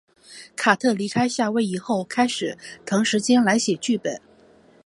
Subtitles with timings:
[0.55, 2.57] 卡特离开夏威夷后开始
[2.87, 4.19] 腾时间来写剧本。